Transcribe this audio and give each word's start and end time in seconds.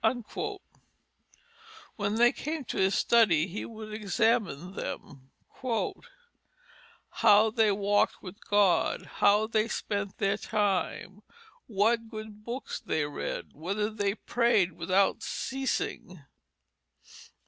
When 1.95 2.15
they 2.15 2.31
came 2.31 2.65
to 2.65 2.77
his 2.79 2.95
study, 2.95 3.45
he 3.45 3.65
would 3.65 3.93
examine 3.93 4.73
them, 4.73 5.29
"How 7.11 7.51
they 7.51 7.71
walked 7.71 8.19
with 8.19 8.43
God? 8.49 9.05
How 9.21 9.45
they 9.45 9.67
spent 9.67 10.17
their 10.17 10.37
time, 10.37 11.21
what 11.67 12.09
good 12.09 12.43
books 12.43 12.79
they 12.79 13.05
read? 13.05 13.51
Whether 13.53 13.91
they 13.91 14.15
prayed 14.15 14.71
without 14.71 15.21
ceasing?" 15.21 16.23